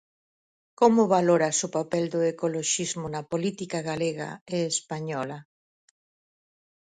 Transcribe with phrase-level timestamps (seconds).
[0.79, 5.37] Como valoras o papel do ecoloxismo na política galega e española?